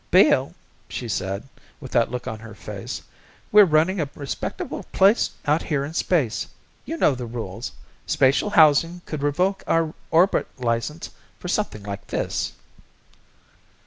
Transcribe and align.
"Bill," 0.09 0.55
she 0.89 1.07
said, 1.07 1.47
with 1.79 1.91
that 1.91 2.09
look 2.09 2.27
on 2.27 2.39
her 2.39 2.55
face, 2.55 3.03
"we're 3.51 3.65
running 3.65 4.01
a 4.01 4.09
respectable 4.15 4.81
place 4.91 5.29
out 5.45 5.61
here 5.61 5.85
in 5.85 5.93
space. 5.93 6.47
You 6.85 6.97
know 6.97 7.13
the 7.13 7.27
rules. 7.27 7.71
Spatial 8.07 8.49
Housing 8.49 9.01
could 9.05 9.21
revoke 9.21 9.63
our 9.67 9.93
orbit 10.09 10.47
license 10.59 11.11
for 11.37 11.47
something 11.49 11.83
like 11.83 12.07
this." 12.07 12.53